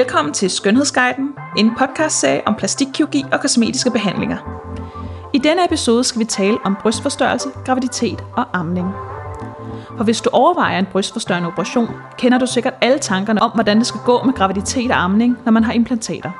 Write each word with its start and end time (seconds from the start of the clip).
Velkommen 0.00 0.34
til 0.34 0.50
Skønhedsguiden, 0.50 1.34
en 1.56 1.70
podcastserie 1.78 2.42
om 2.46 2.54
plastikkirurgi 2.54 3.24
og 3.32 3.40
kosmetiske 3.40 3.90
behandlinger. 3.90 4.38
I 5.34 5.38
denne 5.38 5.64
episode 5.64 6.04
skal 6.04 6.18
vi 6.18 6.24
tale 6.24 6.58
om 6.64 6.76
brystforstørrelse, 6.82 7.48
graviditet 7.64 8.24
og 8.36 8.44
amning. 8.52 8.88
For 9.96 10.04
hvis 10.04 10.20
du 10.20 10.30
overvejer 10.32 10.78
en 10.78 10.86
brystforstørrende 10.92 11.48
operation, 11.48 11.88
kender 12.18 12.38
du 12.38 12.46
sikkert 12.46 12.74
alle 12.80 12.98
tankerne 12.98 13.42
om, 13.42 13.50
hvordan 13.50 13.78
det 13.78 13.86
skal 13.86 14.00
gå 14.04 14.22
med 14.22 14.34
graviditet 14.34 14.90
og 14.90 15.02
amning, 15.02 15.38
når 15.44 15.52
man 15.52 15.64
har 15.64 15.72
implantater. 15.72 16.30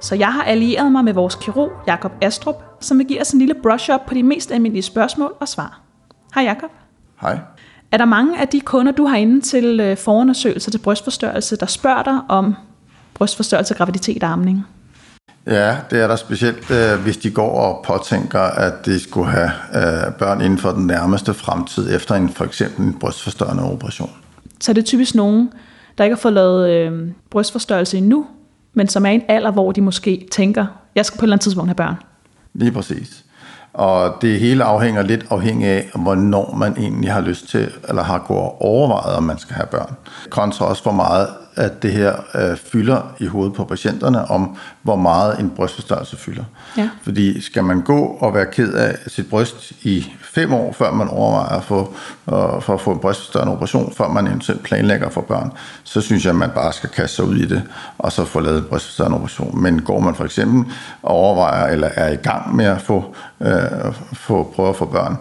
Så 0.00 0.14
jeg 0.14 0.32
har 0.32 0.42
allieret 0.42 0.92
mig 0.92 1.04
med 1.04 1.12
vores 1.12 1.34
kirurg, 1.34 1.72
Jakob 1.86 2.12
Astrup, 2.22 2.62
som 2.80 2.98
vil 2.98 3.06
give 3.06 3.20
os 3.20 3.30
en 3.30 3.38
lille 3.38 3.54
brush-up 3.62 4.00
på 4.06 4.14
de 4.14 4.22
mest 4.22 4.52
almindelige 4.52 4.82
spørgsmål 4.82 5.34
og 5.40 5.48
svar. 5.48 5.80
Hej 6.34 6.44
Jakob. 6.44 6.70
Hej. 7.20 7.38
Er 7.92 7.96
der 7.96 8.04
mange 8.04 8.40
af 8.40 8.48
de 8.48 8.60
kunder, 8.60 8.92
du 8.92 9.06
har 9.06 9.16
inde 9.16 9.40
til 9.40 9.80
øh, 9.80 9.96
forundersøgelser 9.96 10.70
til 10.70 10.78
brystforstørrelse, 10.78 11.56
der 11.56 11.66
spørger 11.66 12.02
dig 12.02 12.20
om 12.28 12.54
brystforstørrelse, 13.14 13.74
graviditet 13.74 14.22
og 14.22 14.30
amning? 14.30 14.66
Ja, 15.46 15.76
det 15.90 16.00
er 16.02 16.06
der 16.06 16.16
specielt, 16.16 16.70
øh, 16.70 17.00
hvis 17.02 17.16
de 17.16 17.30
går 17.30 17.50
og 17.50 17.84
påtænker, 17.86 18.40
at 18.40 18.86
de 18.86 19.00
skulle 19.00 19.30
have 19.30 19.50
øh, 19.74 20.12
børn 20.18 20.40
inden 20.40 20.58
for 20.58 20.70
den 20.70 20.86
nærmeste 20.86 21.34
fremtid, 21.34 21.96
efter 21.96 22.14
en 22.14 22.28
for 22.28 22.44
eksempel 22.44 22.86
en 22.86 22.94
brystforstørrende 22.94 23.62
operation. 23.62 24.10
Så 24.60 24.72
er 24.72 24.74
det 24.74 24.84
typisk 24.84 25.14
nogen, 25.14 25.52
der 25.98 26.04
ikke 26.04 26.16
har 26.16 26.20
fået 26.20 26.34
lavet 26.34 26.70
øh, 26.70 27.10
brystforstørrelse 27.30 27.98
endnu, 27.98 28.26
men 28.74 28.88
som 28.88 29.06
er 29.06 29.10
i 29.10 29.14
en 29.14 29.22
alder, 29.28 29.50
hvor 29.50 29.72
de 29.72 29.80
måske 29.80 30.28
tænker, 30.32 30.66
jeg 30.94 31.06
skal 31.06 31.18
på 31.18 31.22
et 31.22 31.24
eller 31.24 31.34
andet 31.34 31.42
tidspunkt 31.42 31.68
have 31.68 31.74
børn. 31.74 31.94
Lige 32.54 32.72
præcis. 32.72 33.24
Og 33.72 34.14
det 34.22 34.40
hele 34.40 34.64
afhænger 34.64 35.02
lidt 35.02 35.26
afhængig 35.30 35.68
af, 35.68 35.90
hvornår 35.94 36.54
man 36.54 36.76
egentlig 36.76 37.12
har 37.12 37.20
lyst 37.20 37.48
til, 37.48 37.70
eller 37.88 38.02
har 38.02 38.18
gået 38.18 38.50
overvejet, 38.60 39.16
om 39.16 39.22
man 39.22 39.38
skal 39.38 39.54
have 39.56 39.66
børn. 39.66 39.94
Kontra 40.30 40.66
også, 40.66 40.82
hvor 40.82 40.92
meget 40.92 41.28
at 41.58 41.82
det 41.82 41.92
her 41.92 42.14
øh, 42.34 42.56
fylder 42.56 43.14
i 43.18 43.26
hovedet 43.26 43.54
på 43.54 43.64
patienterne, 43.64 44.30
om 44.30 44.56
hvor 44.82 44.96
meget 44.96 45.40
en 45.40 45.50
brystforstørrelse 45.50 46.16
fylder. 46.16 46.44
Ja. 46.76 46.90
Fordi 47.02 47.40
skal 47.40 47.64
man 47.64 47.80
gå 47.80 47.98
og 47.98 48.34
være 48.34 48.46
ked 48.46 48.72
af 48.72 48.96
sit 49.06 49.30
bryst 49.30 49.72
i 49.82 50.06
fem 50.20 50.52
år, 50.52 50.72
før 50.72 50.92
man 50.92 51.08
overvejer 51.08 51.58
at 51.58 51.64
få, 51.64 51.94
øh, 52.28 52.62
for 52.62 52.74
at 52.74 52.80
få 52.80 52.92
en 52.92 52.98
brystforstørrende 52.98 53.52
operation, 53.52 53.92
før 53.96 54.08
man 54.08 54.26
eventuelt 54.26 54.62
planlægger 54.62 55.08
for 55.08 55.20
børn, 55.20 55.52
så 55.84 56.00
synes 56.00 56.24
jeg, 56.24 56.30
at 56.30 56.36
man 56.36 56.50
bare 56.50 56.72
skal 56.72 56.88
kaste 56.88 57.16
sig 57.16 57.24
ud 57.24 57.36
i 57.36 57.46
det, 57.46 57.62
og 57.98 58.12
så 58.12 58.24
få 58.24 58.40
lavet 58.40 58.58
en 58.58 58.64
brystforstørrende 58.64 59.16
operation. 59.16 59.62
Men 59.62 59.82
går 59.82 60.00
man 60.00 60.14
for 60.14 60.24
eksempel 60.24 60.72
og 61.02 61.10
overvejer, 61.10 61.72
eller 61.72 61.88
er 61.94 62.12
i 62.12 62.16
gang 62.16 62.56
med 62.56 62.64
at 62.64 62.82
få, 62.82 63.14
øh, 63.40 63.94
få 64.12 64.52
prøve 64.54 64.68
at 64.68 64.76
få 64.76 64.84
børn, 64.84 65.16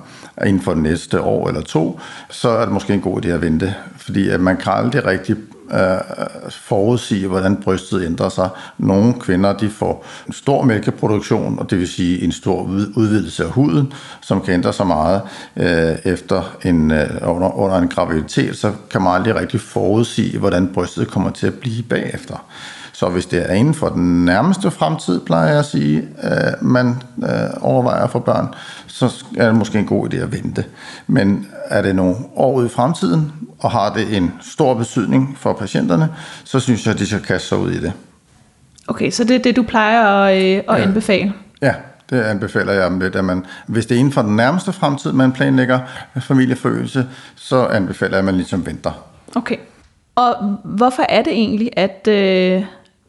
inden 0.46 0.62
for 0.62 0.74
det 0.74 0.84
næste 0.84 1.22
år 1.22 1.48
eller 1.48 1.62
to, 1.62 2.00
så 2.30 2.50
er 2.50 2.66
det 2.66 2.74
måske 2.74 2.94
en 2.94 3.02
god 3.02 3.26
idé 3.26 3.28
at 3.28 3.42
vente. 3.42 3.76
Fordi 3.98 4.30
at 4.30 4.40
man 4.40 4.58
kan 4.58 4.74
aldrig 4.74 5.06
rigtig 5.06 5.36
øh, 5.72 6.50
forudsige, 6.50 7.28
hvordan 7.28 7.56
brystet 7.56 8.06
ændrer 8.06 8.30
sig. 8.30 8.50
Nogle 8.78 9.14
kvinder 9.14 9.54
de 9.54 9.70
får 9.70 10.06
en 10.28 10.34
stor 10.34 10.64
mælkeproduktion, 10.64 11.60
og 11.60 11.70
det 11.70 11.80
vil 11.80 11.88
sige 11.88 12.24
en 12.24 12.32
stor 12.32 12.62
udvidelse 12.96 13.44
af 13.44 13.50
huden, 13.50 13.94
som 14.22 14.42
kan 14.42 14.54
ændre 14.54 14.74
sig 14.74 14.88
meget 14.88 15.22
øh, 15.56 15.96
efter 16.06 16.58
en, 16.66 16.92
øh, 16.92 17.10
under, 17.22 17.58
under 17.58 17.78
en 17.78 17.88
graviditet, 17.88 18.58
så 18.58 18.72
kan 18.90 19.02
man 19.02 19.14
aldrig 19.14 19.36
rigtig 19.36 19.62
forudsige, 19.62 20.40
hvordan 20.40 20.68
brystet 20.74 21.08
kommer 21.08 21.30
til 21.30 21.48
at 21.48 21.54
blive 21.54 21.84
bagefter. 21.84 22.46
Så 22.98 23.10
hvis 23.10 23.26
det 23.26 23.52
er 23.52 23.54
inden 23.54 23.74
for 23.74 23.90
den 23.90 24.26
nærmeste 24.26 24.72
fremtid, 24.72 25.20
plejer 25.20 25.50
jeg 25.50 25.60
at 25.60 25.66
sige, 25.66 25.98
øh, 26.24 26.32
man 26.62 26.88
øh, 27.24 27.30
overvejer 27.62 28.08
for 28.08 28.20
børn, 28.20 28.48
så 28.88 29.26
er 29.38 29.46
det 29.46 29.56
måske 29.56 29.80
en 29.80 29.86
god 29.86 30.14
idé 30.14 30.18
at 30.18 30.32
vente. 30.32 30.66
Men 31.08 31.48
er 31.66 31.82
det 31.82 31.96
nogle 31.96 32.16
år 32.36 32.54
ud 32.54 32.66
i 32.66 32.70
fremtiden, 32.70 33.32
og 33.60 33.72
har 33.72 33.94
det 33.94 34.18
en 34.18 34.34
stor 34.42 34.74
betydning 34.74 35.38
for 35.40 35.54
patienterne, 35.60 36.10
så 36.44 36.60
synes 36.60 36.86
jeg, 36.86 36.94
at 36.94 37.00
de 37.00 37.06
skal 37.06 37.22
kaste 37.22 37.48
sig 37.48 37.58
ud 37.58 37.72
i 37.72 37.80
det. 37.80 37.94
Okay, 38.88 39.12
så 39.12 39.24
det 39.24 39.36
er 39.36 39.40
det, 39.40 39.56
du 39.56 39.64
plejer 39.64 40.06
at, 40.06 40.44
øh, 40.44 40.58
at 40.58 40.64
ja. 40.68 40.76
anbefale? 40.76 41.34
Ja, 41.62 41.74
det 42.10 42.22
anbefaler 42.22 42.74
jeg 42.74 42.92
lidt, 42.92 43.16
at 43.16 43.26
man, 43.26 43.46
hvis 43.68 43.86
det 43.86 43.96
er 43.96 44.00
inden 44.00 44.14
for 44.14 44.22
den 44.22 44.36
nærmeste 44.36 44.74
fremtid, 44.74 45.12
man 45.12 45.32
planlægger 45.32 45.80
familieforøgelse, 46.22 47.06
så 47.36 47.66
anbefaler 47.66 48.12
jeg, 48.12 48.20
at 48.20 48.26
man 48.26 48.36
ligesom 48.36 48.66
venter. 48.66 48.92
Okay. 49.36 49.58
Og 50.16 50.36
hvorfor 50.64 51.04
er 51.10 51.22
det 51.22 51.34
egentlig, 51.34 51.70
at, 51.76 52.08
øh, 52.08 52.64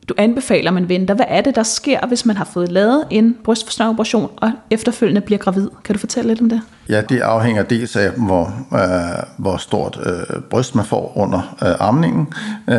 du 0.08 0.14
anbefaler, 0.16 0.70
man 0.70 0.88
venter. 0.88 1.14
Hvad 1.14 1.26
er 1.28 1.40
det, 1.40 1.56
der 1.56 1.62
sker, 1.62 2.06
hvis 2.06 2.26
man 2.26 2.36
har 2.36 2.44
fået 2.44 2.72
lavet 2.72 3.04
en 3.10 3.36
brystforstørrelsesoperation 3.44 4.30
og 4.36 4.52
efterfølgende 4.70 5.20
bliver 5.20 5.38
gravid? 5.38 5.68
Kan 5.84 5.94
du 5.94 5.98
fortælle 5.98 6.28
lidt 6.28 6.40
om 6.40 6.48
det? 6.48 6.60
Ja, 6.88 7.00
det 7.00 7.20
afhænger 7.20 7.62
dels 7.62 7.96
af, 7.96 8.10
hvor, 8.10 8.66
øh, 8.74 9.24
hvor 9.36 9.56
stort 9.56 10.00
øh, 10.06 10.40
bryst 10.50 10.74
man 10.74 10.84
får 10.84 11.12
under 11.16 11.56
øh, 11.62 11.88
amningen. 11.88 12.28
Øh, 12.68 12.76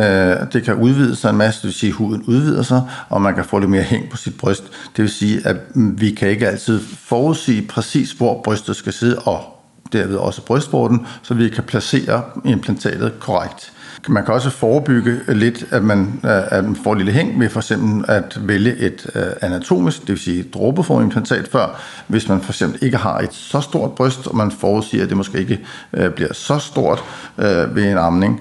det 0.52 0.62
kan 0.64 0.74
udvide 0.74 1.16
sig 1.16 1.30
en 1.30 1.36
masse, 1.36 1.60
det 1.62 1.66
vil 1.66 1.74
sige, 1.74 1.90
at 1.90 1.94
huden 1.94 2.22
udvider 2.22 2.62
sig, 2.62 2.82
og 3.08 3.22
man 3.22 3.34
kan 3.34 3.44
få 3.44 3.58
lidt 3.58 3.70
mere 3.70 3.82
hæng 3.82 4.10
på 4.10 4.16
sit 4.16 4.38
bryst. 4.38 4.64
Det 4.96 5.02
vil 5.02 5.10
sige, 5.10 5.46
at 5.46 5.56
vi 5.74 6.10
kan 6.10 6.28
ikke 6.28 6.48
altid 6.48 6.80
forudsige 6.98 7.62
præcis, 7.68 8.12
hvor 8.12 8.42
brystet 8.42 8.76
skal 8.76 8.92
sidde, 8.92 9.18
og 9.18 9.44
derved 9.92 10.16
også 10.16 10.42
brystvorten, 10.42 11.06
så 11.22 11.34
vi 11.34 11.48
kan 11.48 11.64
placere 11.64 12.22
implantatet 12.44 13.12
korrekt. 13.20 13.72
Man 14.08 14.24
kan 14.24 14.34
også 14.34 14.50
forebygge 14.50 15.20
lidt, 15.28 15.64
at 15.70 15.82
man, 15.82 16.20
øh, 16.24 16.52
at 16.52 16.64
man 16.64 16.76
får 16.76 16.92
et 16.92 16.98
lille 16.98 17.12
hæng 17.12 17.38
med 17.38 17.48
for 17.48 17.60
eksempel 17.60 18.04
at 18.10 18.38
vælge 18.48 18.76
et 18.76 19.06
øh, 19.14 19.22
anatomisk, 19.40 20.00
det 20.00 20.08
vil 20.08 20.18
sige 20.18 20.42
dråbeformimplantat 20.42 21.48
før, 21.48 21.80
hvis 22.06 22.28
man 22.28 22.40
for 22.40 22.52
eksempel 22.52 22.84
ikke 22.84 22.96
har 22.96 23.18
et 23.18 23.32
så 23.32 23.60
stort 23.60 23.92
bryst, 23.92 24.26
og 24.26 24.36
man 24.36 24.50
forudsiger, 24.50 25.02
at 25.02 25.08
det 25.08 25.16
måske 25.16 25.38
ikke 25.38 25.60
øh, 25.92 26.10
bliver 26.10 26.32
så 26.32 26.58
stort 26.58 27.04
øh, 27.38 27.76
ved 27.76 27.90
en 27.90 27.98
amning. 27.98 28.40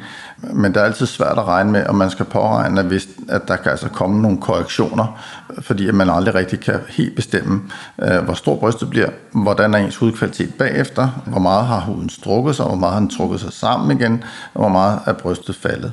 Men 0.54 0.74
det 0.74 0.82
er 0.82 0.86
altid 0.86 1.06
svært 1.06 1.38
at 1.38 1.48
regne 1.48 1.72
med, 1.72 1.86
og 1.86 1.96
man 1.96 2.10
skal 2.10 2.26
påregne, 2.26 2.82
hvis, 2.82 3.08
at 3.30 3.48
der 3.48 3.56
kan 3.56 3.72
altså 3.72 3.90
komme 3.90 4.22
nogle 4.22 4.38
korrektioner, 4.42 5.20
fordi 5.62 5.88
at 5.88 5.96
man 5.96 6.10
aldrig 6.10 6.36
rigtig 6.36 6.60
kan 6.60 6.80
helt 6.90 7.16
bestemme, 7.16 7.62
øh, 8.02 8.24
hvor 8.24 8.34
stor 8.34 8.56
brystet 8.56 8.90
bliver, 8.90 9.10
hvordan 9.32 9.74
er 9.74 9.78
ens 9.78 9.96
hudkvalitet 9.96 10.54
bagefter, 10.54 11.10
hvor 11.26 11.40
meget 11.40 11.66
har 11.66 11.80
huden 11.80 12.10
strukket 12.10 12.56
sig, 12.56 12.66
hvor 12.66 12.76
meget 12.76 12.94
har 12.94 13.00
den 13.00 13.10
trukket 13.10 13.40
sig 13.40 13.54
sammen 13.54 14.00
igen, 14.00 14.24
og 14.54 14.62
hvor 14.62 14.70
meget 14.70 15.00
er 15.06 15.14
brystet 15.14 15.56
faldet. 15.56 15.92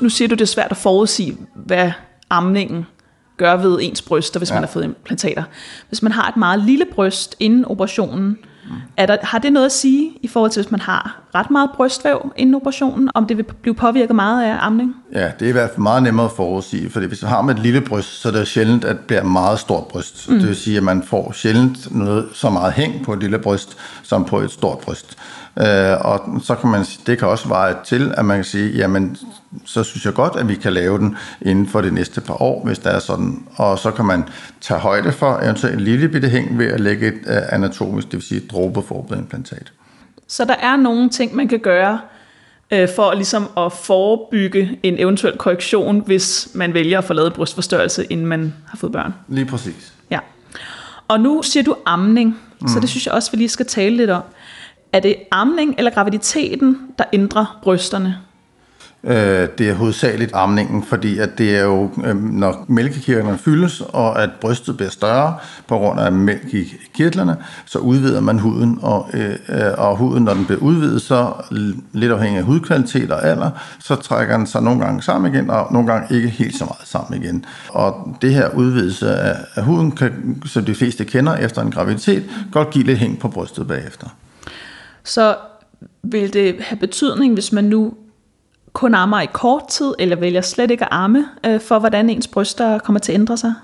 Nu 0.00 0.08
siger 0.08 0.28
du, 0.28 0.34
det 0.34 0.40
er 0.40 0.46
svært 0.46 0.70
at 0.70 0.76
forudsige, 0.76 1.36
hvad 1.54 1.92
amningen 2.30 2.86
gør 3.36 3.56
ved 3.56 3.78
ens 3.82 4.02
bryster, 4.02 4.40
hvis 4.40 4.50
ja. 4.50 4.54
man 4.54 4.62
har 4.62 4.68
fået 4.68 4.84
implantater. 4.84 5.42
Hvis 5.88 6.02
man 6.02 6.12
har 6.12 6.28
et 6.28 6.36
meget 6.36 6.64
lille 6.64 6.84
bryst 6.94 7.36
inden 7.40 7.64
operationen, 7.64 8.38
er 9.00 9.06
der, 9.06 9.16
har 9.22 9.38
det 9.38 9.52
noget 9.52 9.66
at 9.66 9.72
sige 9.72 10.10
i 10.22 10.28
forhold 10.28 10.50
til, 10.50 10.62
hvis 10.62 10.70
man 10.70 10.80
har 10.80 11.20
ret 11.34 11.50
meget 11.50 11.70
brystvæv 11.74 12.32
inden 12.36 12.54
operationen, 12.54 13.10
om 13.14 13.26
det 13.26 13.36
vil 13.36 13.42
blive 13.42 13.74
påvirket 13.74 14.16
meget 14.16 14.44
af 14.44 14.56
amning? 14.60 14.94
Ja, 15.12 15.30
det 15.38 15.44
er 15.44 15.48
i 15.48 15.52
hvert 15.52 15.70
fald 15.70 15.82
meget 15.82 16.02
nemmere 16.02 16.26
at 16.26 16.32
forudsige, 16.32 16.90
for 16.90 17.00
hvis 17.00 17.22
man 17.22 17.28
har 17.28 17.42
med 17.42 17.54
et 17.54 17.60
lille 17.60 17.80
bryst, 17.80 18.20
så 18.20 18.28
er 18.28 18.32
det 18.32 18.48
sjældent, 18.48 18.84
at 18.84 18.96
det 18.96 19.04
bliver 19.06 19.22
meget 19.22 19.58
stort 19.58 19.86
bryst. 19.86 20.28
Mm. 20.28 20.38
Det 20.38 20.48
vil 20.48 20.56
sige, 20.56 20.76
at 20.76 20.82
man 20.82 21.02
får 21.02 21.32
sjældent 21.32 21.96
noget 21.96 22.28
så 22.32 22.50
meget 22.50 22.72
hæng 22.72 23.04
på 23.04 23.12
et 23.12 23.20
lille 23.20 23.38
bryst, 23.38 23.76
som 24.02 24.24
på 24.24 24.40
et 24.40 24.50
stort 24.50 24.78
bryst. 24.78 25.16
Øh, 25.58 25.96
og 26.00 26.40
så 26.42 26.54
kan 26.54 26.70
man 26.70 26.84
det 27.06 27.18
kan 27.18 27.28
også 27.28 27.48
vare 27.48 27.74
til, 27.84 28.14
at 28.16 28.24
man 28.24 28.36
kan 28.36 28.44
sige, 28.44 28.76
jamen, 28.76 29.16
så 29.64 29.82
synes 29.82 30.04
jeg 30.04 30.14
godt, 30.14 30.36
at 30.36 30.48
vi 30.48 30.54
kan 30.54 30.72
lave 30.72 30.98
den 30.98 31.16
inden 31.42 31.66
for 31.66 31.80
de 31.80 31.94
næste 31.94 32.20
par 32.20 32.42
år, 32.42 32.64
hvis 32.64 32.78
det 32.78 32.94
er 32.94 32.98
sådan. 32.98 33.42
Og 33.56 33.78
så 33.78 33.90
kan 33.90 34.04
man 34.04 34.24
tage 34.60 34.80
højde 34.80 35.12
for 35.12 35.40
eventuelt 35.42 35.74
en 35.74 35.80
lille 35.80 36.08
bitte 36.08 36.28
hæng 36.28 36.58
ved 36.58 36.66
at 36.66 36.80
lægge 36.80 37.06
et 37.06 37.20
uh, 37.26 37.54
anatomisk, 37.54 38.06
det 38.06 38.14
vil 38.14 38.22
sige 38.22 38.40
et 38.40 38.50
dråbeforberedt 38.90 39.20
implantat. 39.20 39.72
Så 40.26 40.44
der 40.44 40.54
er 40.54 40.76
nogle 40.76 41.10
ting, 41.10 41.34
man 41.34 41.48
kan 41.48 41.58
gøre 41.58 42.00
øh, 42.70 42.88
for 42.96 43.14
ligesom 43.14 43.48
at 43.56 43.72
forebygge 43.72 44.78
en 44.82 44.98
eventuel 44.98 45.36
korrektion, 45.36 46.00
hvis 46.06 46.48
man 46.54 46.74
vælger 46.74 46.98
at 46.98 47.04
få 47.04 47.12
lavet 47.12 47.32
brystforstørrelse, 47.32 48.04
inden 48.04 48.26
man 48.26 48.54
har 48.66 48.76
fået 48.76 48.92
børn. 48.92 49.14
Lige 49.28 49.46
præcis. 49.46 49.92
Ja. 50.10 50.18
Og 51.08 51.20
nu 51.20 51.42
siger 51.42 51.62
du 51.62 51.76
amning, 51.86 52.38
mm. 52.60 52.68
så 52.68 52.80
det 52.80 52.88
synes 52.88 53.06
jeg 53.06 53.14
også, 53.14 53.30
vi 53.30 53.36
lige 53.36 53.48
skal 53.48 53.66
tale 53.66 53.96
lidt 53.96 54.10
om. 54.10 54.22
Er 54.92 55.00
det 55.00 55.16
amning 55.30 55.74
eller 55.78 55.90
graviditeten, 55.90 56.78
der 56.98 57.04
ændrer 57.12 57.58
brysterne? 57.62 58.18
Øh, 59.04 59.48
det 59.58 59.70
er 59.70 59.74
hovedsageligt 59.74 60.30
amningen, 60.34 60.82
fordi 60.82 61.18
at 61.18 61.38
det 61.38 61.56
er 61.56 61.62
jo, 61.62 61.90
øh, 62.04 62.16
når 62.16 62.64
mælkekirtlerne 62.68 63.38
fyldes, 63.38 63.80
og 63.80 64.22
at 64.22 64.30
brystet 64.40 64.76
bliver 64.76 64.90
større 64.90 65.34
på 65.66 65.78
grund 65.78 66.00
af 66.00 66.12
mælk 66.12 66.54
i 66.54 66.72
kirtlerne, 66.94 67.36
så 67.66 67.78
udvider 67.78 68.20
man 68.20 68.38
huden, 68.38 68.78
og, 68.82 69.08
øh, 69.14 69.34
og 69.78 69.96
huden, 69.96 70.24
når 70.24 70.34
den 70.34 70.44
bliver 70.44 70.60
udvidet, 70.60 71.02
så 71.02 71.32
lidt 71.92 72.12
afhængig 72.12 72.38
af 72.38 72.44
hudkvalitet 72.44 73.10
og 73.10 73.24
alder, 73.24 73.50
så 73.78 73.94
trækker 73.96 74.36
den 74.36 74.46
sig 74.46 74.62
nogle 74.62 74.80
gange 74.80 75.02
sammen 75.02 75.34
igen, 75.34 75.50
og 75.50 75.72
nogle 75.72 75.92
gange 75.92 76.16
ikke 76.16 76.28
helt 76.28 76.56
så 76.56 76.64
meget 76.64 76.88
sammen 76.88 77.22
igen. 77.22 77.44
Og 77.68 78.16
det 78.22 78.34
her 78.34 78.48
udvidelse 78.48 79.14
af, 79.14 79.36
af 79.54 79.62
huden, 79.62 79.92
kan, 79.92 80.42
som 80.46 80.64
de 80.64 80.74
fleste 80.74 81.04
kender 81.04 81.36
efter 81.36 81.62
en 81.62 81.70
graviditet, 81.70 82.24
godt 82.52 82.70
give 82.70 82.84
lidt 82.84 82.98
hæng 82.98 83.18
på 83.18 83.28
brystet 83.28 83.68
bagefter. 83.68 84.06
Så 85.04 85.36
vil 86.02 86.32
det 86.32 86.56
have 86.60 86.78
betydning, 86.78 87.34
hvis 87.34 87.52
man 87.52 87.64
nu 87.64 87.94
kun 88.72 88.94
ammer 88.94 89.20
i 89.20 89.26
kort 89.32 89.68
tid, 89.68 89.94
eller 89.98 90.16
vælger 90.16 90.40
slet 90.40 90.70
ikke 90.70 90.84
at 90.84 90.90
amme, 90.90 91.26
øh, 91.46 91.60
for 91.60 91.78
hvordan 91.78 92.10
ens 92.10 92.28
bryster 92.28 92.78
kommer 92.78 93.00
til 93.00 93.12
at 93.12 93.18
ændre 93.18 93.36
sig? 93.36 93.54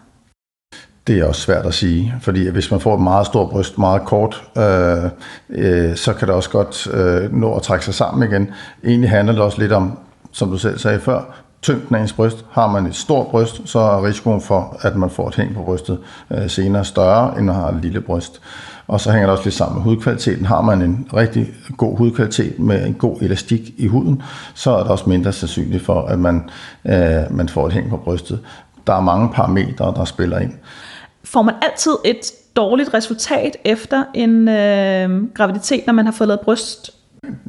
Det 1.06 1.18
er 1.18 1.24
også 1.24 1.40
svært 1.40 1.66
at 1.66 1.74
sige, 1.74 2.14
fordi 2.20 2.48
hvis 2.48 2.70
man 2.70 2.80
får 2.80 2.94
et 2.94 3.00
meget 3.00 3.26
stort 3.26 3.50
bryst 3.50 3.78
meget 3.78 4.02
kort, 4.02 4.44
øh, 4.58 5.04
øh, 5.48 5.96
så 5.96 6.12
kan 6.12 6.28
det 6.28 6.34
også 6.34 6.50
godt 6.50 6.86
øh, 6.86 7.32
nå 7.32 7.54
at 7.54 7.62
trække 7.62 7.84
sig 7.84 7.94
sammen 7.94 8.30
igen. 8.30 8.50
Egentlig 8.84 9.10
handler 9.10 9.32
det 9.32 9.42
også 9.42 9.60
lidt 9.60 9.72
om, 9.72 9.98
som 10.32 10.50
du 10.50 10.58
selv 10.58 10.78
sagde 10.78 11.00
før, 11.00 11.34
tyngden 11.66 11.96
af 11.96 12.00
ens 12.00 12.12
bryst. 12.12 12.44
Har 12.50 12.66
man 12.66 12.86
et 12.86 12.94
stort 12.94 13.26
bryst, 13.26 13.60
så 13.64 13.78
er 13.78 14.06
risikoen 14.06 14.40
for, 14.40 14.76
at 14.80 14.96
man 14.96 15.10
får 15.10 15.28
et 15.28 15.36
hæng 15.36 15.54
på 15.54 15.62
brystet 15.62 15.98
øh, 16.30 16.50
senere 16.50 16.84
større, 16.84 17.38
end 17.38 17.46
man 17.46 17.54
har 17.54 17.68
et 17.68 17.78
lille 17.82 18.00
bryst. 18.00 18.40
Og 18.86 19.00
så 19.00 19.10
hænger 19.10 19.26
det 19.26 19.32
også 19.32 19.44
lidt 19.44 19.54
sammen 19.54 19.74
med 19.76 19.84
hudkvaliteten. 19.84 20.46
Har 20.46 20.60
man 20.60 20.82
en 20.82 21.08
rigtig 21.14 21.46
god 21.76 21.98
hudkvalitet 21.98 22.58
med 22.58 22.86
en 22.86 22.94
god 22.94 23.22
elastik 23.22 23.72
i 23.76 23.86
huden, 23.86 24.22
så 24.54 24.70
er 24.70 24.82
det 24.82 24.90
også 24.90 25.08
mindre 25.08 25.32
sandsynligt 25.32 25.84
for, 25.84 26.02
at 26.02 26.18
man, 26.18 26.50
øh, 26.84 27.22
man 27.30 27.48
får 27.48 27.66
et 27.66 27.72
hæng 27.72 27.90
på 27.90 27.96
brystet. 27.96 28.40
Der 28.86 28.92
er 28.94 29.00
mange 29.00 29.28
parametre, 29.32 29.94
der 29.96 30.04
spiller 30.04 30.38
ind. 30.38 30.52
Får 31.24 31.42
man 31.42 31.54
altid 31.62 31.92
et 32.04 32.20
dårligt 32.56 32.94
resultat 32.94 33.56
efter 33.64 34.04
en 34.14 34.48
øh, 34.48 35.34
graviditet, 35.34 35.86
når 35.86 35.92
man 35.92 36.04
har 36.04 36.12
fået 36.12 36.28
lavet 36.28 36.40
bryst 36.40 36.95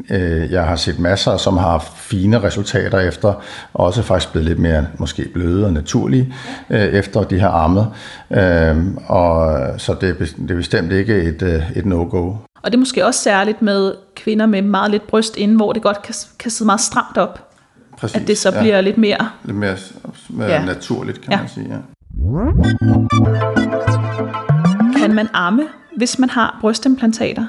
Øh, 0.09 0.51
jeg 0.51 0.63
har 0.63 0.75
set 0.75 0.99
masser, 0.99 1.37
som 1.37 1.57
har 1.57 1.69
haft 1.69 1.97
fine 1.97 2.43
resultater 2.43 2.99
efter, 2.99 3.33
og 3.73 3.85
også 3.85 4.01
faktisk 4.01 4.31
blevet 4.31 4.47
lidt 4.47 4.59
mere 4.59 4.87
måske 4.97 5.29
bløde 5.33 5.65
og 5.65 5.73
naturlige 5.73 6.33
øh, 6.69 6.79
efter 6.79 7.23
de 7.23 7.39
har 7.39 7.49
ammet. 7.49 7.87
Øh, 8.31 8.77
og, 9.07 9.59
så 9.77 9.95
det 10.01 10.09
er, 10.09 10.13
det 10.13 10.51
er 10.51 10.55
bestemt 10.55 10.91
ikke 10.91 11.21
et, 11.23 11.63
et 11.75 11.85
no-go. 11.85 12.33
Og 12.61 12.71
det 12.71 12.73
er 12.73 12.79
måske 12.79 13.05
også 13.05 13.19
særligt 13.19 13.61
med 13.61 13.93
kvinder 14.15 14.45
med 14.45 14.61
meget 14.61 14.91
lidt 14.91 15.07
bryst 15.07 15.37
inden, 15.37 15.57
hvor 15.57 15.73
det 15.73 15.81
godt 15.81 16.01
kan, 16.01 16.15
kan 16.39 16.51
sidde 16.51 16.65
meget 16.65 16.81
stramt 16.81 17.17
op. 17.17 17.43
Præcis, 17.97 18.21
at 18.21 18.27
det 18.27 18.37
så 18.37 18.51
bliver 18.51 18.75
ja. 18.75 18.81
lidt 18.81 18.97
mere... 18.97 19.29
Lidt 19.43 19.57
mere, 19.57 19.75
mere 20.29 20.51
ja. 20.51 20.65
naturligt, 20.65 21.21
kan 21.21 21.31
ja. 21.31 21.39
man 21.39 21.49
sige. 21.49 21.67
Ja. 21.69 21.77
Kan 24.99 25.15
man 25.15 25.27
amme, 25.33 25.63
hvis 25.97 26.19
man 26.19 26.29
har 26.29 26.57
brystimplantater? 26.61 27.45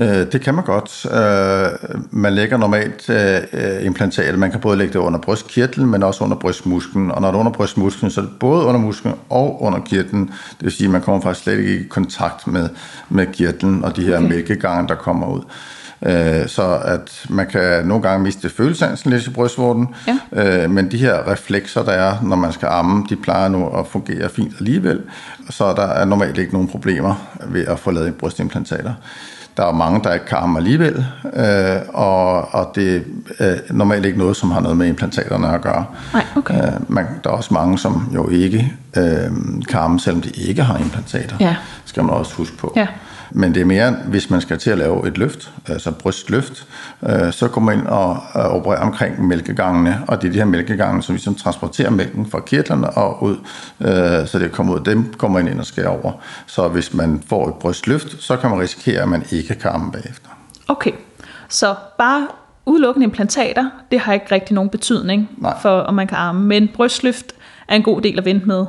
Øh, 0.00 0.32
det 0.32 0.40
kan 0.40 0.54
man 0.54 0.64
godt. 0.64 1.06
Øh, 1.06 2.00
man 2.10 2.32
lægger 2.32 2.56
normalt 2.56 3.10
øh, 3.10 3.86
implantatet. 3.86 4.38
Man 4.38 4.50
kan 4.50 4.60
både 4.60 4.76
lægge 4.76 4.92
det 4.92 4.98
under 4.98 5.18
brystkirtlen, 5.18 5.90
men 5.90 6.02
også 6.02 6.24
under 6.24 6.36
brystmusklen. 6.36 7.10
Og 7.10 7.20
når 7.20 7.28
det 7.28 7.34
er 7.34 7.40
under 7.40 7.52
brystmusklen, 7.52 8.10
så 8.10 8.20
er 8.20 8.24
det 8.24 8.34
både 8.40 8.64
under 8.64 8.80
musklen 8.80 9.14
og 9.28 9.62
under 9.62 9.80
kirtlen. 9.80 10.26
Det 10.26 10.64
vil 10.64 10.72
sige, 10.72 10.86
at 10.86 10.92
man 10.92 11.00
kommer 11.00 11.20
faktisk 11.20 11.44
slet 11.44 11.58
ikke 11.58 11.80
i 11.80 11.88
kontakt 11.88 12.46
med, 12.46 12.68
med 13.08 13.26
kirtlen 13.32 13.84
og 13.84 13.96
de 13.96 14.04
her 14.04 14.18
okay. 14.18 14.28
mælkegange, 14.28 14.88
der 14.88 14.94
kommer 14.94 15.26
ud. 15.26 15.42
Så 16.46 16.80
at 16.84 17.26
man 17.28 17.46
kan 17.46 17.86
nogle 17.86 18.02
gange 18.02 18.22
miste 18.22 18.48
følelsesansen 18.48 19.10
lidt 19.10 19.26
i 19.26 19.30
brystvorten, 19.30 19.88
ja. 20.06 20.68
men 20.68 20.90
de 20.90 20.98
her 20.98 21.30
reflekser, 21.30 21.82
der 21.82 21.92
er, 21.92 22.14
når 22.22 22.36
man 22.36 22.52
skal 22.52 22.68
amme, 22.68 23.06
de 23.10 23.16
plejer 23.16 23.48
nu 23.48 23.68
at 23.68 23.86
fungere 23.86 24.28
fint 24.28 24.54
alligevel, 24.58 25.02
så 25.50 25.72
der 25.72 25.86
er 25.86 26.04
normalt 26.04 26.38
ikke 26.38 26.52
nogen 26.52 26.68
problemer 26.68 27.14
ved 27.46 27.66
at 27.66 27.78
få 27.78 27.90
lavet 27.90 28.14
brystimplantater. 28.14 28.94
Der 29.56 29.66
er 29.66 29.72
mange, 29.72 30.00
der 30.04 30.12
ikke 30.12 30.26
kan 30.26 30.38
amme 30.38 30.58
alligevel, 30.58 31.06
øh, 31.34 31.76
og, 31.88 32.54
og 32.54 32.72
det 32.74 33.04
er 33.38 33.56
normalt 33.70 34.04
ikke 34.04 34.18
noget, 34.18 34.36
som 34.36 34.50
har 34.50 34.60
noget 34.60 34.76
med 34.76 34.86
implantaterne 34.86 35.48
at 35.48 35.60
gøre. 35.62 35.84
Nej, 36.12 36.24
okay. 36.36 36.54
Øh, 36.54 36.72
man, 36.88 37.06
der 37.24 37.30
er 37.30 37.34
også 37.34 37.54
mange, 37.54 37.78
som 37.78 38.10
jo 38.14 38.28
ikke 38.28 38.72
øh, 38.96 39.04
kan 39.68 39.80
amme, 39.80 40.00
selvom 40.00 40.22
de 40.22 40.30
ikke 40.30 40.62
har 40.62 40.78
implantater. 40.78 41.36
Ja. 41.40 41.56
skal 41.84 42.04
man 42.04 42.14
også 42.14 42.34
huske 42.34 42.56
på. 42.56 42.72
Ja. 42.76 42.86
Men 43.30 43.54
det 43.54 43.60
er 43.60 43.64
mere, 43.64 43.96
hvis 44.08 44.30
man 44.30 44.40
skal 44.40 44.58
til 44.58 44.70
at 44.70 44.78
lave 44.78 45.08
et 45.08 45.18
løft, 45.18 45.52
altså 45.66 45.90
brystløft, 45.92 46.66
øh, 47.08 47.32
så 47.32 47.48
går 47.48 47.60
man 47.60 47.78
ind 47.78 47.86
og 47.86 48.22
opererer 48.34 48.80
omkring 48.80 49.26
mælkegangene, 49.26 50.02
og 50.08 50.22
det 50.22 50.28
er 50.28 50.32
de 50.32 50.38
her 50.38 50.44
mælkegange, 50.44 51.02
som 51.02 51.14
ligesom 51.14 51.34
transporterer 51.34 51.90
mælken 51.90 52.30
fra 52.30 52.40
kirtlerne 52.40 52.90
og 52.90 53.22
ud, 53.22 53.36
øh, 53.80 54.26
så 54.26 54.38
det 54.38 54.52
kommer 54.52 54.74
ud, 54.74 54.80
dem 54.80 55.14
går 55.18 55.28
man 55.28 55.48
ind 55.48 55.60
og 55.60 55.66
skærer 55.66 55.88
over. 55.88 56.12
Så 56.46 56.68
hvis 56.68 56.94
man 56.94 57.22
får 57.28 57.48
et 57.48 57.54
brystløft, 57.54 58.22
så 58.22 58.36
kan 58.36 58.50
man 58.50 58.60
risikere, 58.60 59.02
at 59.02 59.08
man 59.08 59.24
ikke 59.30 59.54
kan 59.54 59.70
amme 59.70 59.92
bagefter. 59.92 60.28
Okay, 60.68 60.92
så 61.48 61.74
bare 61.98 62.26
udelukkende 62.66 63.04
implantater, 63.04 63.70
det 63.90 64.00
har 64.00 64.12
ikke 64.12 64.26
rigtig 64.30 64.54
nogen 64.54 64.70
betydning 64.70 65.30
Nej. 65.36 65.54
for, 65.62 65.70
om 65.70 65.94
man 65.94 66.06
kan 66.06 66.16
arme, 66.18 66.40
men 66.40 66.68
brystløft 66.74 67.32
er 67.68 67.76
en 67.76 67.82
god 67.82 68.00
del 68.00 68.18
at 68.18 68.24
vente 68.24 68.46
med 68.46 68.66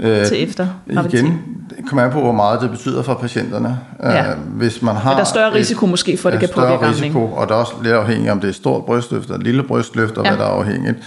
øh, 0.00 0.26
til 0.26 0.42
efter 0.42 0.66
Igen, 0.90 1.42
det 1.70 1.88
kommer 1.88 2.02
an 2.04 2.12
på, 2.12 2.20
hvor 2.20 2.32
meget 2.32 2.60
det 2.60 2.70
betyder 2.70 3.02
for 3.02 3.14
patienterne. 3.14 3.78
Ja. 4.02 4.30
Øh, 4.30 4.36
hvis 4.46 4.82
man 4.82 4.96
har 4.96 5.10
Men 5.10 5.16
der 5.16 5.20
er 5.20 5.24
større 5.24 5.54
risiko 5.54 5.86
et, 5.86 5.90
måske 5.90 6.16
for, 6.16 6.28
at 6.28 6.32
det 6.32 6.40
kan 6.40 6.48
påvirke 6.62 6.88
risiko, 6.88 7.24
og 7.24 7.48
der 7.48 7.54
er 7.54 7.58
også 7.58 7.72
lidt 7.82 7.94
afhængigt, 7.94 8.30
om 8.30 8.40
det 8.40 8.48
er 8.48 8.54
stort 8.54 8.84
brystløft 8.84 9.28
eller 9.28 9.40
lille 9.40 9.62
brystløft, 9.62 10.18
og 10.18 10.24
ja. 10.24 10.30
hvad 10.30 10.38
der 10.38 10.44
er 10.44 10.54
afhængigt. 10.54 10.98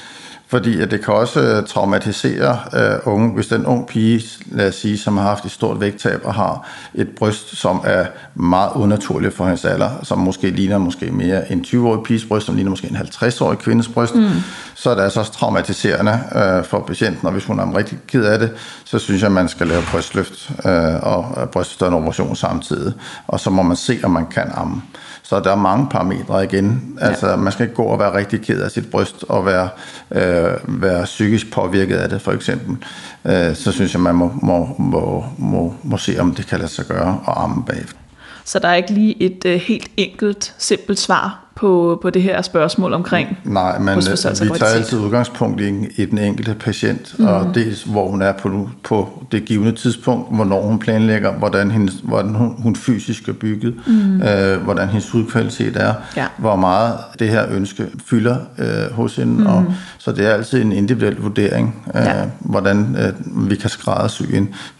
Fordi 0.47 0.81
at 0.81 0.91
det 0.91 1.05
kan 1.05 1.13
også 1.13 1.39
øh, 1.39 1.67
traumatisere 1.67 2.59
uh, 3.05 3.13
unge, 3.13 3.33
hvis 3.33 3.47
den 3.47 3.65
ung 3.65 3.87
pige, 3.87 4.23
lad 4.45 4.67
os 4.67 4.75
sige, 4.75 4.97
som 4.97 5.17
har 5.17 5.23
haft 5.23 5.45
et 5.45 5.51
stort 5.51 5.81
vægttab 5.81 6.21
og 6.23 6.33
har 6.33 6.69
et 6.93 7.09
bryst, 7.09 7.57
som 7.57 7.81
er 7.83 8.05
meget 8.35 8.71
unaturligt 8.75 9.33
for 9.33 9.45
hendes 9.45 9.65
alder, 9.65 9.89
som 10.03 10.17
måske 10.17 10.49
ligner 10.49 10.77
måske 10.77 11.11
mere 11.11 11.51
en 11.51 11.65
20-årig 11.67 12.03
piges 12.03 12.25
bryst, 12.25 12.45
som 12.45 12.55
ligner 12.55 12.69
måske 12.69 12.87
en 12.87 12.95
50-årig 12.95 13.57
kvindes 13.57 13.87
bryst, 13.87 14.15
mm. 14.15 14.29
så 14.75 14.89
er 14.89 14.95
det 14.95 15.01
altså 15.01 15.19
også 15.19 15.31
traumatiserende 15.31 16.19
uh, 16.31 16.65
for 16.65 16.83
patienten, 16.87 17.25
og 17.27 17.31
hvis 17.31 17.45
hun 17.45 17.59
er 17.59 17.77
rigtig 17.77 17.97
ked 18.07 18.25
af 18.25 18.39
det, 18.39 18.51
så 18.85 18.99
synes 18.99 19.21
jeg, 19.21 19.27
at 19.27 19.33
man 19.33 19.49
skal 19.49 19.67
lave 19.67 19.81
brystløft 19.91 20.51
uh, 20.65 21.03
og 21.03 21.49
bryststørende 21.49 21.97
operation 21.97 22.35
samtidig, 22.35 22.93
og 23.27 23.39
så 23.39 23.49
må 23.49 23.63
man 23.63 23.77
se, 23.77 23.99
om 24.03 24.11
man 24.11 24.25
kan 24.25 24.51
amme. 24.55 24.81
Så 25.23 25.39
der 25.39 25.51
er 25.51 25.55
mange 25.55 25.87
parametre 25.89 26.43
igen. 26.43 26.97
Altså, 27.01 27.29
ja. 27.29 27.35
man 27.35 27.51
skal 27.51 27.63
ikke 27.63 27.75
gå 27.75 27.83
og 27.83 27.99
være 27.99 28.13
rigtig 28.13 28.41
ked 28.41 28.61
af 28.61 28.71
sit 28.71 28.91
bryst 28.91 29.25
og 29.29 29.45
være, 29.45 29.69
øh, 30.11 30.81
være 30.81 31.03
psykisk 31.03 31.51
påvirket 31.51 31.95
af 31.95 32.09
det, 32.09 32.21
for 32.21 32.31
eksempel. 32.31 32.77
Øh, 33.25 33.55
så 33.55 33.71
synes 33.71 33.93
jeg, 33.93 34.01
man 34.01 34.15
må, 34.15 34.31
må, 34.41 34.75
må, 34.79 35.25
må, 35.37 35.73
må 35.83 35.97
se, 35.97 36.19
om 36.19 36.35
det 36.35 36.47
kan 36.47 36.59
lade 36.59 36.71
sig 36.71 36.85
gøre 36.85 37.19
og 37.25 37.43
amme 37.43 37.63
bagefter. 37.65 37.97
Så 38.45 38.59
der 38.59 38.67
er 38.67 38.75
ikke 38.75 38.91
lige 38.91 39.21
et 39.21 39.45
øh, 39.45 39.59
helt 39.59 39.91
enkelt, 39.97 40.55
simpelt 40.57 40.99
svar 40.99 41.42
på, 41.55 41.99
på 42.01 42.09
det 42.09 42.21
her 42.21 42.41
spørgsmål 42.41 42.93
omkring 42.93 43.37
Nej, 43.43 43.79
men 43.79 43.89
øh, 43.89 43.97
vi 43.97 44.03
tager 44.59 44.65
altid 44.75 44.99
udgangspunkt 44.99 45.61
i, 45.61 45.67
i 45.95 46.05
den 46.05 46.17
enkelte 46.17 46.53
patient, 46.53 47.15
mm. 47.19 47.25
og 47.25 47.55
dels 47.55 47.83
hvor 47.83 48.09
hun 48.09 48.21
er 48.21 48.31
på, 48.31 48.69
på 48.83 49.23
det 49.31 49.45
givende 49.45 49.71
tidspunkt, 49.71 50.35
hvornår 50.35 50.61
hun 50.61 50.79
planlægger, 50.79 51.31
hvordan, 51.31 51.71
hendes, 51.71 51.95
hvordan 52.03 52.35
hun, 52.35 52.55
hun 52.57 52.75
fysisk 52.75 53.29
er 53.29 53.33
bygget, 53.33 53.75
mm. 53.87 54.21
øh, 54.21 54.63
hvordan 54.63 54.87
hendes 54.87 55.09
hudkvalitet 55.09 55.77
er, 55.77 55.93
ja. 56.17 56.27
hvor 56.37 56.55
meget 56.55 56.97
det 57.19 57.29
her 57.29 57.45
ønske 57.51 57.87
fylder 58.05 58.37
øh, 58.57 58.93
hos 58.93 59.15
hende. 59.15 59.33
Mm. 59.33 59.45
Og, 59.45 59.65
så 59.97 60.11
det 60.11 60.25
er 60.25 60.33
altid 60.33 60.61
en 60.61 60.71
individuel 60.71 61.15
vurdering, 61.15 61.83
øh, 61.95 62.01
ja. 62.01 62.23
hvordan 62.39 62.97
øh, 62.99 63.49
vi 63.49 63.55
kan 63.55 63.69
skræddersy 63.69 64.23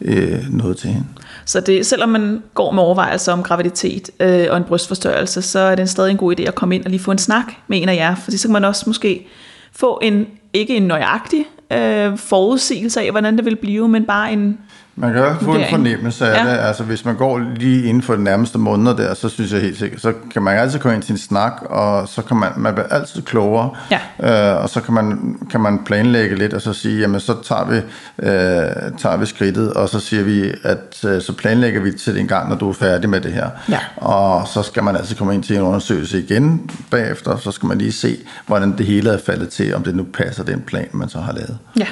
øh, 0.02 0.40
noget 0.50 0.78
til 0.78 0.90
hende. 0.90 1.06
Så 1.46 1.60
det, 1.60 1.86
selvom 1.86 2.10
man 2.10 2.44
går 2.54 2.72
med 2.72 2.84
overvejelser 2.84 3.34
om 3.34 3.44
graviditet 3.44 4.10
øh, 4.20 4.48
og 4.50 4.58
en 4.58 4.64
brystforstørrelse, 4.64 5.42
så 5.42 5.60
er 5.60 5.76
det 5.76 5.90
stadig 5.90 6.12
en 6.12 6.18
god 6.18 6.40
idé 6.40 6.44
at 6.44 6.56
komme 6.64 6.76
ind 6.76 6.86
og 6.86 6.92
lige 6.92 7.00
få 7.00 7.12
en 7.12 7.18
snak 7.18 7.54
med 7.68 7.82
en 7.82 7.90
af 7.90 7.96
jer, 7.96 8.16
for 8.16 8.32
så 8.32 8.48
kan 8.48 8.54
man 8.54 8.66
også 8.66 8.84
måske 8.88 9.28
få 9.72 10.00
en, 10.02 10.28
ikke 10.54 10.76
en 10.78 10.84
nøjagtig 10.84 11.46
øh, 11.74 12.18
forudsigelse 12.18 13.02
af, 13.02 13.12
hvordan 13.12 13.38
det 13.38 13.46
vil 13.46 13.56
blive, 13.56 13.88
men 13.88 14.06
bare 14.06 14.34
en 14.34 14.58
man 14.96 15.14
kan 15.14 15.24
få 15.42 15.56
en 15.56 15.66
fornemmelse 15.70 16.28
af 16.28 16.46
ja. 16.46 16.52
det. 16.52 16.58
Altså, 16.60 16.84
hvis 16.84 17.06
man 17.06 17.16
går 17.16 17.40
lige 17.56 17.84
inden 17.84 18.04
for 18.04 18.16
de 18.16 18.24
nærmeste 18.24 18.58
måneder 18.58 18.96
der, 18.96 19.14
så 19.14 19.30
synes 19.30 19.54
jeg 19.54 19.62
helt 19.62 19.78
sikkert, 19.78 20.02
så 20.02 20.14
kan 20.34 20.42
man 20.42 20.58
altid 20.58 20.80
komme 20.80 20.96
ind 20.96 21.04
til 21.04 21.12
en 21.12 21.18
snak, 21.18 21.62
og 21.62 22.08
så 22.08 22.22
kan 22.22 22.38
man, 22.38 22.52
man 22.58 22.74
bliver 22.74 22.88
altid 22.88 23.22
klogere, 23.22 23.70
ja. 23.92 24.54
øh, 24.56 24.64
og 24.64 24.70
så 24.70 24.82
kan 24.82 24.94
man, 24.94 25.38
kan 25.52 25.62
man 25.62 25.84
planlægge 25.86 26.36
lidt, 26.36 26.54
og 26.54 26.62
så 26.62 26.74
sige, 26.74 27.00
jamen 27.00 27.20
så 27.20 27.36
tager 27.44 27.66
vi, 27.66 27.76
øh, 27.76 28.98
tager 28.98 29.18
vi 29.18 29.26
skridtet, 29.26 29.74
og 29.74 29.90
så 29.90 30.00
siger 30.00 30.24
vi, 30.24 30.54
at 30.64 31.06
øh, 31.06 31.22
så 31.22 31.34
planlægger 31.34 31.82
vi 31.82 31.92
til 31.92 32.18
en 32.18 32.28
gang, 32.28 32.50
når 32.50 32.56
du 32.56 32.70
er 32.70 32.74
færdig 32.74 33.10
med 33.10 33.22
det 33.22 33.34
her. 33.34 33.50
Ja. 33.70 33.80
Og 33.98 34.48
så 34.48 34.62
skal 34.62 34.84
man 34.84 34.96
altid 34.96 35.16
komme 35.16 35.34
ind 35.34 35.44
til 35.44 35.56
en 35.56 35.62
undersøgelse 35.62 36.20
igen 36.20 36.70
bagefter, 36.92 37.38
så 37.38 37.52
skal 37.52 37.68
man 37.68 37.78
lige 37.78 37.92
se, 37.92 38.18
hvordan 38.48 38.78
det 38.78 38.86
hele 38.86 39.10
er 39.10 39.18
faldet 39.26 39.50
til, 39.50 39.76
om 39.76 39.84
det 39.84 39.96
nu 39.96 40.04
passer 40.04 40.44
den 40.44 40.62
plan, 40.62 40.88
man 40.92 41.10
så 41.10 41.20
har 41.20 41.34
lavet. 41.34 41.58
Ja. 41.80 41.88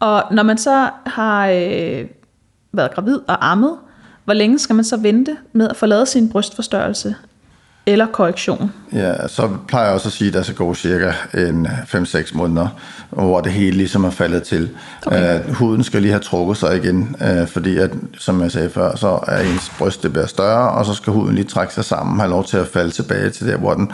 Og 0.00 0.24
når 0.30 0.42
man 0.42 0.58
så 0.58 0.90
har 1.06 1.48
øh, 1.48 2.06
været 2.72 2.94
gravid 2.94 3.18
og 3.28 3.50
ammet, 3.50 3.78
hvor 4.24 4.34
længe 4.34 4.58
skal 4.58 4.76
man 4.76 4.84
så 4.84 4.96
vente 4.96 5.36
med 5.52 5.68
at 5.68 5.76
få 5.76 5.86
lavet 5.86 6.08
sin 6.08 6.28
brystforstørrelse? 6.28 7.14
Eller 7.86 8.06
korrektion? 8.06 8.72
Ja, 8.92 9.28
så 9.28 9.48
plejer 9.68 9.84
jeg 9.84 9.94
også 9.94 10.08
at 10.08 10.12
sige, 10.12 10.28
at 10.28 10.34
der 10.34 10.42
skal 10.42 10.54
gå 10.54 10.74
cirka 10.74 11.12
en 11.34 11.66
5-6 11.66 12.36
måneder, 12.36 12.68
hvor 13.10 13.40
det 13.40 13.52
hele 13.52 13.76
ligesom 13.76 14.04
er 14.04 14.10
faldet 14.10 14.42
til. 14.42 14.70
Okay. 15.06 15.40
Uh, 15.40 15.54
huden 15.54 15.84
skal 15.84 16.02
lige 16.02 16.12
have 16.12 16.20
trukket 16.20 16.56
sig 16.56 16.76
igen, 16.76 17.16
uh, 17.20 17.48
fordi 17.48 17.76
at, 17.76 17.90
som 18.18 18.42
jeg 18.42 18.50
sagde 18.50 18.70
før, 18.70 18.96
så 18.96 19.18
er 19.26 19.40
ens 19.40 19.72
bryst 19.78 20.02
det 20.02 20.12
bliver 20.12 20.26
større, 20.26 20.70
og 20.70 20.86
så 20.86 20.94
skal 20.94 21.12
huden 21.12 21.34
lige 21.34 21.44
trække 21.44 21.74
sig 21.74 21.84
sammen, 21.84 22.20
have 22.20 22.30
lov 22.30 22.44
til 22.44 22.56
at 22.56 22.66
falde 22.66 22.90
tilbage 22.90 23.30
til 23.30 23.46
der, 23.46 23.56
hvor 23.56 23.74
den, 23.74 23.92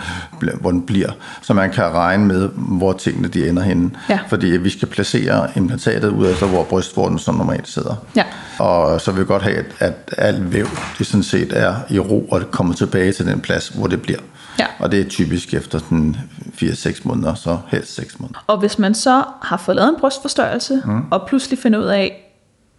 hvor 0.61 0.71
den 0.71 0.83
bliver, 0.83 1.11
så 1.43 1.55
man 1.55 1.71
kan 1.71 1.85
regne 1.85 2.27
med, 2.27 2.49
hvor 2.55 2.93
tingene 2.93 3.29
de 3.29 3.49
ender 3.49 3.63
henne. 3.63 3.91
Ja. 4.11 4.19
Fordi 4.29 4.47
vi 4.47 4.71
skal 4.71 4.89
placere 4.89 5.49
implantatet 5.57 6.09
ud 6.09 6.31
efter, 6.31 6.47
hvor 6.47 6.65
brystvorten 6.65 7.19
så 7.19 7.33
normalt 7.33 7.69
sidder. 7.69 7.95
Ja. 8.17 8.25
Og 8.59 9.01
så 9.01 9.13
vil 9.13 9.21
vi 9.21 9.27
godt 9.27 9.43
have, 9.43 9.57
at, 9.57 9.67
at 9.79 9.95
alt 10.19 10.53
væv 10.53 10.67
det 10.99 11.07
sådan 11.07 11.23
set 11.23 11.53
er 11.53 11.75
i 11.91 11.99
ro, 11.99 12.27
og 12.31 12.41
det 12.41 12.51
kommer 12.51 12.75
tilbage 12.75 13.13
til 13.13 13.27
den 13.27 13.41
plads, 13.41 13.69
hvor 13.81 13.89
det 13.89 14.03
bliver. 14.03 14.19
Ja. 14.59 14.67
Og 14.79 14.93
det 14.93 15.01
er 15.01 15.09
typisk 15.09 15.55
efter 15.55 15.79
den 15.79 16.17
4-6 16.55 17.01
måneder, 17.05 17.35
så 17.35 17.59
helst 17.69 17.95
6 17.95 18.21
måneder. 18.21 18.45
Og 18.47 18.59
hvis 18.59 18.79
man 18.79 18.95
så 18.95 19.25
har 19.43 19.57
fået 19.57 19.77
lavet 19.77 19.89
en 19.89 20.01
brystforstørrelse, 20.01 20.83
mm. 20.85 21.05
og 21.11 21.27
pludselig 21.29 21.59
finder 21.59 21.79
ud 21.79 21.85
af, 21.85 22.33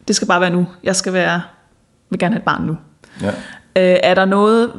det 0.07 0.15
skal 0.15 0.27
bare 0.27 0.41
være 0.41 0.49
nu. 0.49 0.67
Jeg 0.83 0.95
skal 0.95 1.13
være, 1.13 1.41
vil 2.09 2.19
gerne 2.19 2.33
have 2.33 2.39
et 2.39 2.45
barn 2.45 2.63
nu. 2.63 2.77
Ja. 3.21 3.27
Øh, 3.75 3.97
er 4.03 4.13
der 4.13 4.25
noget 4.25 4.71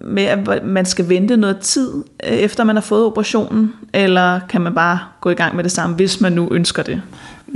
med, 0.00 0.24
at 0.24 0.64
man 0.64 0.86
skal 0.86 1.08
vente 1.08 1.36
noget 1.36 1.58
tid, 1.58 1.92
øh, 2.26 2.30
efter 2.32 2.64
man 2.64 2.76
har 2.76 2.80
fået 2.80 3.04
operationen, 3.04 3.72
eller 3.92 4.40
kan 4.48 4.60
man 4.60 4.74
bare 4.74 4.98
gå 5.20 5.30
i 5.30 5.34
gang 5.34 5.56
med 5.56 5.64
det 5.64 5.72
samme, 5.72 5.96
hvis 5.96 6.20
man 6.20 6.32
nu 6.32 6.48
ønsker 6.52 6.82
det? 6.82 7.02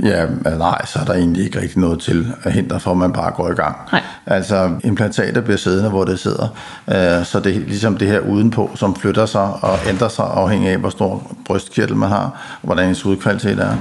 Ja, 0.03 0.25
nej, 0.57 0.85
så 0.85 0.99
er 0.99 1.05
der 1.05 1.13
egentlig 1.13 1.45
ikke 1.45 1.61
rigtig 1.61 1.79
noget 1.79 1.99
til 1.99 2.33
at 2.43 2.51
hindre 2.51 2.79
for, 2.79 2.91
at 2.91 2.97
man 2.97 3.13
bare 3.13 3.31
går 3.31 3.49
i 3.51 3.53
gang. 3.53 3.77
Nej. 3.91 4.01
Altså, 4.25 4.71
implantater 4.83 5.41
bliver 5.41 5.57
siddende, 5.57 5.89
hvor 5.89 6.03
det 6.03 6.19
sidder. 6.19 6.47
Øh, 6.87 7.25
Så 7.25 7.39
det 7.43 7.55
er 7.55 7.59
ligesom 7.59 7.97
det 7.97 8.07
her 8.07 8.19
udenpå, 8.19 8.71
som 8.75 8.95
flytter 8.95 9.25
sig 9.25 9.41
og 9.61 9.77
ændrer 9.89 10.07
sig 10.07 10.25
afhængig 10.25 10.69
af, 10.69 10.77
hvor 10.77 10.89
stor 10.89 11.35
brystkirtel 11.45 11.95
man 11.95 12.09
har, 12.09 12.57
og 12.61 12.65
hvordan 12.65 12.89
ens 12.89 13.01
hudkvalitet 13.01 13.59
er, 13.59 13.75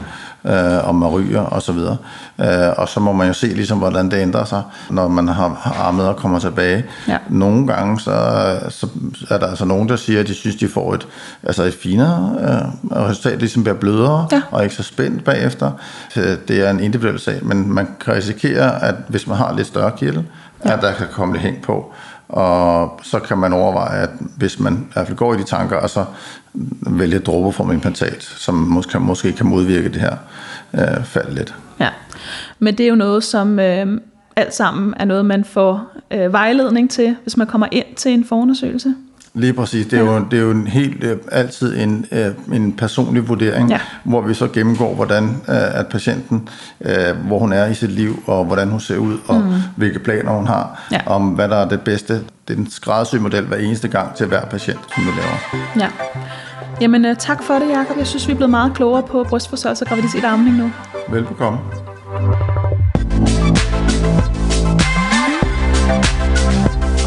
øh, 0.45 0.89
om 0.89 0.95
man 0.95 1.09
ryger 1.09 1.45
osv. 1.55 1.77
Øh, 2.41 2.73
Og 2.77 2.89
så 2.89 3.01
må 3.01 3.13
man 3.13 3.27
jo 3.27 3.33
se, 3.33 3.47
ligesom, 3.47 3.79
hvordan 3.79 4.11
det 4.11 4.17
ændrer 4.17 4.45
sig, 4.45 4.63
når 4.91 5.09
man 5.09 5.29
har 5.29 5.49
har 5.61 5.75
armet 5.87 6.09
og 6.09 6.17
kommer 6.17 6.39
tilbage. 6.39 6.85
Ja. 7.09 7.19
Nogle 7.29 7.67
gange 7.67 8.01
så, 8.01 8.13
så 8.69 8.87
er 9.31 9.39
der 9.39 9.47
altså 9.47 9.65
nogen, 9.65 9.89
der 9.89 9.97
siger, 9.97 10.21
at 10.21 10.27
de 10.27 10.35
synes, 10.35 10.57
de 10.57 10.69
får 10.69 10.95
et, 10.95 11.07
altså 11.43 11.63
et 11.63 11.75
finere 11.83 12.35
øh, 12.41 13.01
resultat, 13.07 13.39
ligesom 13.39 13.63
bliver 13.65 13.77
blødere 13.77 14.27
Ja. 14.33 14.43
og 14.51 14.63
ikke 14.63 14.75
så 14.75 14.83
spændt 14.83 15.25
bagefter. 15.25 15.71
Så 16.15 16.37
Det 16.49 16.67
er 16.67 16.71
en 16.71 16.81
individuel 16.81 17.19
sag, 17.21 17.39
men 17.43 17.75
man 17.75 17.89
kan 18.05 18.15
risikere, 18.15 18.83
at 18.85 18.95
hvis 19.09 19.27
man 19.27 19.37
har 19.37 19.53
lidt 19.57 19.67
større 19.67 19.91
kirtel, 19.97 20.25
ja. 20.65 20.73
at 20.73 20.83
der 20.83 20.93
kan 20.93 21.07
komme 21.13 21.35
lidt 21.35 21.43
hæng 21.43 21.63
på. 21.63 21.93
Og 22.33 23.01
så 23.03 23.19
kan 23.19 23.39
man 23.39 23.53
overveje, 23.53 24.03
at 24.03 24.11
hvis 24.37 24.61
man 24.61 24.73
i 24.75 24.93
hvert 24.93 25.07
fald 25.07 25.19
går 25.19 25.35
i 25.35 25.37
de 25.37 25.45
tanker, 25.45 25.77
og 25.77 25.91
så 25.91 26.05
vælge 26.81 27.17
et 27.17 27.29
implantat, 27.73 28.23
som 28.23 28.55
måske, 28.55 29.01
måske 29.01 29.33
kan 29.33 29.47
modvirke 29.47 29.89
det 29.89 30.01
her 30.01 30.17
øh, 30.75 31.05
fald 31.05 31.33
lidt. 31.33 31.55
Ja, 31.81 31.89
men 32.59 32.79
det 32.79 32.85
er 32.85 32.89
jo 32.89 32.95
noget, 32.95 33.25
som 33.25 33.59
øh, 33.59 34.01
alt 34.37 34.55
sammen 34.55 34.95
er 34.97 35.05
noget, 35.05 35.25
man 35.25 35.45
får 35.45 35.93
øh, 36.11 36.33
vejledning 36.33 36.91
til, 36.91 37.17
hvis 37.23 37.37
man 37.37 37.47
kommer 37.47 37.67
ind 37.73 37.97
til 37.97 38.13
en 38.13 38.25
forundersøgelse. 38.25 38.95
Lige 39.35 39.53
præcis. 39.53 39.87
Det 39.87 39.99
er, 39.99 40.03
jo, 40.03 40.25
det 40.31 40.39
er 40.39 40.43
jo 40.43 40.51
en 40.51 40.67
helt, 40.67 41.05
øh, 41.05 41.17
altid 41.33 41.77
en, 41.79 42.07
øh, 42.13 42.27
en 42.53 42.73
personlig 42.73 43.29
vurdering, 43.29 43.71
Ja. 43.71 43.81
hvor 44.05 44.21
vi 44.21 44.35
så 44.35 44.47
gennemgår, 44.49 44.95
hvordan 44.95 45.25
øh, 45.49 45.79
at 45.79 45.87
patienten, 45.87 46.49
øh, 46.81 47.17
hvor 47.27 47.39
hun 47.39 47.53
er 47.53 47.67
i 47.67 47.75
sit 47.75 47.91
liv, 47.91 48.23
og 48.27 48.45
hvordan 48.45 48.69
hun 48.69 48.81
ser 48.81 48.97
ud, 48.97 49.19
og 49.29 49.41
mm. 49.41 49.53
hvilke 49.77 49.99
planer 49.99 50.31
hun 50.33 50.47
har, 50.47 50.83
Ja. 50.93 51.01
om 51.07 51.23
hvad 51.29 51.49
der 51.49 51.57
er 51.57 51.69
det 51.69 51.81
bedste. 51.81 52.15
Det 52.49 52.55
er 52.55 52.59
en 52.61 52.71
skræddersyg 52.71 53.21
model 53.21 53.45
hver 53.47 53.57
eneste 53.57 53.89
gang 53.89 54.15
til 54.15 54.27
hver 54.27 54.45
patient, 54.45 54.81
som 54.95 55.05
vi 55.05 55.11
laver. 55.11 55.67
Ja. 55.81 55.89
Jamen 56.81 57.05
øh, 57.05 57.17
tak 57.17 57.43
for 57.43 57.55
det, 57.55 57.69
Jacob. 57.69 57.97
Jeg 57.99 58.07
synes, 58.07 58.29
vi 58.29 58.33
er 58.33 58.37
blevet 58.37 58.51
meget 58.51 58.75
klogere 58.75 59.03
på 59.03 59.25
brystforstørrelse, 59.29 59.85
graviditet 59.85 60.25
og 60.25 60.31
amning 60.33 60.57
nu. 60.57 60.71
Velbekomme. 61.09 61.59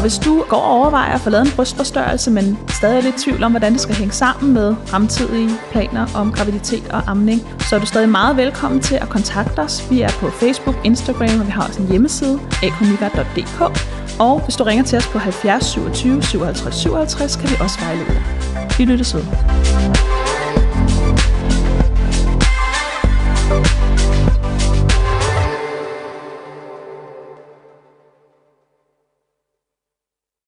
Hvis 0.06 0.18
du 0.18 0.44
går 0.48 0.56
og 0.56 0.70
overvejer 0.70 1.14
at 1.14 1.20
få 1.20 1.30
lavet 1.30 1.46
en 1.46 1.52
brystforstørrelse, 1.56 2.30
men 2.30 2.58
stadig 2.68 2.98
er 2.98 3.02
lidt 3.02 3.14
i 3.16 3.24
tvivl 3.24 3.42
om, 3.42 3.52
hvordan 3.52 3.72
det 3.72 3.80
skal 3.80 3.94
hænge 3.94 4.12
sammen 4.12 4.52
med 4.54 4.74
fremtidige 4.86 5.50
planer 5.70 6.06
om 6.14 6.32
graviditet 6.32 6.88
og 6.88 7.02
amning, 7.06 7.40
så 7.60 7.76
er 7.76 7.80
du 7.80 7.86
stadig 7.86 8.08
meget 8.08 8.36
velkommen 8.36 8.80
til 8.80 8.94
at 8.94 9.08
kontakte 9.08 9.58
os. 9.58 9.90
Vi 9.90 10.00
er 10.00 10.10
på 10.10 10.30
Facebook, 10.30 10.76
Instagram, 10.84 11.40
og 11.40 11.46
vi 11.46 11.50
har 11.50 11.66
også 11.66 11.82
en 11.82 11.88
hjemmeside, 11.88 12.40
akonika.dk. 12.62 13.60
Og 14.20 14.40
hvis 14.40 14.56
du 14.56 14.64
ringer 14.64 14.84
til 14.84 14.98
os 14.98 15.08
på 15.08 15.18
70 15.18 15.64
27 15.64 16.22
57 16.22 16.74
57, 16.74 17.36
kan 17.36 17.50
vi 17.50 17.54
også 17.60 17.80
vejlede 17.80 18.06
dig. 18.06 18.22
Vi 18.78 18.84
lyttes 18.84 19.14
ved. 19.14 20.05